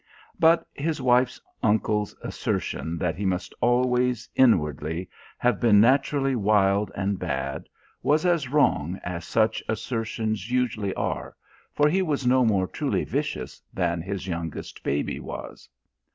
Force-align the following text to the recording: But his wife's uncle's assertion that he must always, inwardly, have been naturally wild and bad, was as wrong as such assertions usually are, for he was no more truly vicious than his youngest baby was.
But 0.39 0.67
his 0.73 0.99
wife's 0.99 1.39
uncle's 1.61 2.15
assertion 2.23 2.97
that 2.97 3.15
he 3.15 3.23
must 3.23 3.53
always, 3.61 4.27
inwardly, 4.33 5.07
have 5.37 5.59
been 5.59 5.79
naturally 5.79 6.35
wild 6.35 6.91
and 6.95 7.19
bad, 7.19 7.69
was 8.01 8.25
as 8.25 8.49
wrong 8.49 8.99
as 9.03 9.25
such 9.25 9.61
assertions 9.69 10.49
usually 10.49 10.95
are, 10.95 11.35
for 11.71 11.87
he 11.87 12.01
was 12.01 12.25
no 12.25 12.43
more 12.43 12.65
truly 12.65 13.03
vicious 13.03 13.61
than 13.71 14.01
his 14.01 14.25
youngest 14.25 14.83
baby 14.83 15.19
was. 15.19 15.69